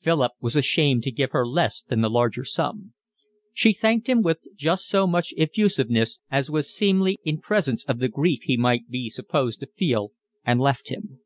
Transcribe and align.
Philip 0.00 0.32
was 0.40 0.56
ashamed 0.56 1.02
to 1.02 1.10
give 1.10 1.32
her 1.32 1.46
less 1.46 1.82
than 1.82 2.00
the 2.00 2.08
larger 2.08 2.44
sum. 2.46 2.94
She 3.52 3.74
thanked 3.74 4.08
him 4.08 4.22
with 4.22 4.38
just 4.56 4.86
so 4.88 5.06
much 5.06 5.34
effusiveness 5.36 6.18
as 6.30 6.48
was 6.48 6.72
seemly 6.74 7.18
in 7.24 7.40
presence 7.42 7.84
of 7.84 7.98
the 7.98 8.08
grief 8.08 8.44
he 8.44 8.56
might 8.56 8.88
be 8.88 9.10
supposed 9.10 9.60
to 9.60 9.66
feel, 9.66 10.12
and 10.46 10.58
left 10.60 10.88
him. 10.88 11.20